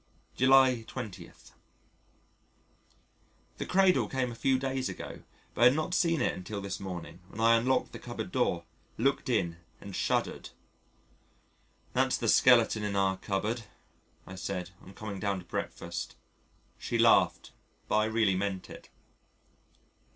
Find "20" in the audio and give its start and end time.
0.87-1.31